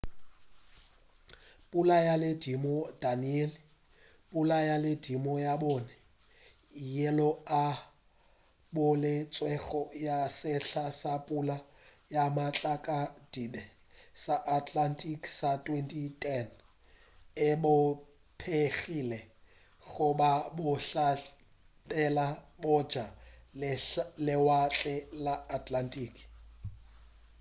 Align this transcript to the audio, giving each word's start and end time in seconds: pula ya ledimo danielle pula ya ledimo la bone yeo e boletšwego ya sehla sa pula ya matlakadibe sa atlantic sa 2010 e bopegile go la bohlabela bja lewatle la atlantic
pula 1.69 1.97
ya 2.07 2.15
ledimo 2.23 2.75
danielle 3.03 3.57
pula 4.29 4.57
ya 4.69 4.75
ledimo 4.85 5.33
la 5.45 5.53
bone 5.63 5.93
yeo 6.95 7.29
e 7.63 7.65
boletšwego 8.75 9.81
ya 10.05 10.17
sehla 10.39 10.85
sa 11.01 11.13
pula 11.27 11.57
ya 12.15 12.23
matlakadibe 12.37 13.61
sa 14.23 14.35
atlantic 14.59 15.19
sa 15.39 15.51
2010 15.65 16.47
e 17.47 17.49
bopegile 17.63 19.19
go 19.87 20.07
la 20.21 20.31
bohlabela 20.57 22.27
bja 22.61 23.05
lewatle 24.27 24.95
la 25.25 25.33
atlantic 25.57 26.13